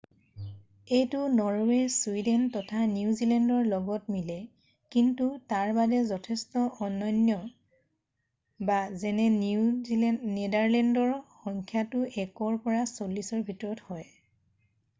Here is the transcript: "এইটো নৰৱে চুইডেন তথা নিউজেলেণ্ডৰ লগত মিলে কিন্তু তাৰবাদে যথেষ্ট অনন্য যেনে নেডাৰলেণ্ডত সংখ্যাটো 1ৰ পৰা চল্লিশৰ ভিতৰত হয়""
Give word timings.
"এইটো 0.99 1.19
নৰৱে 1.39 1.75
চুইডেন 1.95 2.45
তথা 2.53 2.85
নিউজেলেণ্ডৰ 2.93 3.67
লগত 3.73 4.13
মিলে 4.15 4.37
কিন্তু 4.95 5.27
তাৰবাদে 5.53 5.99
যথেষ্ট 6.11 6.63
অনন্য 6.87 7.35
যেনে 9.03 9.27
নেডাৰলেণ্ডত 9.27 11.37
সংখ্যাটো 11.43 12.01
1ৰ 12.25 12.57
পৰা 12.65 12.81
চল্লিশৰ 12.95 13.45
ভিতৰত 13.51 13.87
হয়"" 13.91 14.09